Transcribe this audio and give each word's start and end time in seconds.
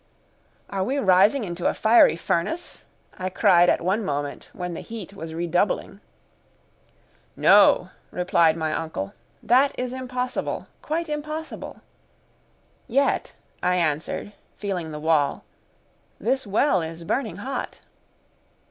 "Are 0.71 0.83
we 0.83 0.97
rising 0.97 1.43
into 1.43 1.67
a 1.67 1.75
fiery 1.75 2.15
furnace?" 2.15 2.85
I 3.19 3.29
cried 3.29 3.69
at 3.69 3.81
one 3.81 4.03
moment 4.03 4.49
when 4.51 4.73
the 4.73 4.81
heat 4.81 5.13
was 5.13 5.35
redoubling. 5.35 5.99
"No," 7.35 7.91
replied 8.09 8.57
my 8.57 8.73
uncle, 8.73 9.13
"that 9.43 9.77
is 9.79 9.93
impossible 9.93 10.65
quite 10.81 11.07
impossible!" 11.07 11.81
"Yet," 12.87 13.35
I 13.61 13.75
answered, 13.75 14.33
feeling 14.57 14.91
the 14.91 14.99
wall, 14.99 15.43
"this 16.19 16.47
well 16.47 16.81
is 16.81 17.03
burning 17.03 17.35
hot." 17.35 17.81